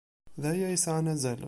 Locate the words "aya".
0.51-0.65